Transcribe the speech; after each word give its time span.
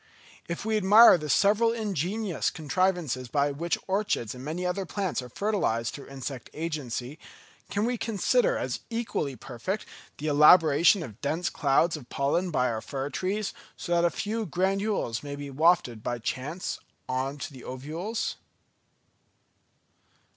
If 0.47 0.65
we 0.65 0.77
admire 0.77 1.15
the 1.19 1.29
several 1.29 1.71
ingenious 1.71 2.49
contrivances 2.49 3.27
by 3.27 3.51
which 3.51 3.77
orchids 3.85 4.33
and 4.33 4.43
many 4.43 4.65
other 4.65 4.83
plants 4.83 5.21
are 5.21 5.29
fertilised 5.29 5.93
through 5.93 6.07
insect 6.07 6.49
agency, 6.55 7.19
can 7.69 7.85
we 7.85 7.99
consider 7.99 8.57
as 8.57 8.79
equally 8.89 9.35
perfect 9.35 9.85
the 10.17 10.25
elaboration 10.25 11.03
of 11.03 11.21
dense 11.21 11.51
clouds 11.51 11.95
of 11.95 12.09
pollen 12.09 12.49
by 12.49 12.67
our 12.71 12.81
fir 12.81 13.11
trees, 13.11 13.53
so 13.77 13.91
that 13.93 14.03
a 14.03 14.09
few 14.09 14.47
granules 14.47 15.21
may 15.21 15.35
be 15.35 15.51
wafted 15.51 16.01
by 16.01 16.17
chance 16.17 16.79
on 17.07 17.37
to 17.37 17.53
the 17.53 17.63
ovules? 17.63 18.37